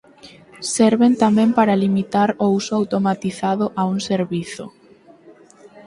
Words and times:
Serven 0.75 1.13
tamén 1.23 1.49
para 1.57 1.79
limitar 1.83 2.29
o 2.45 2.47
uso 2.59 2.73
automatizado 2.79 3.65
a 3.79 3.81
un 3.93 3.97
servizo. 4.09 4.65